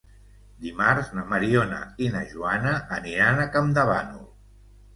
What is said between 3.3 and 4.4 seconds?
a Campdevànol.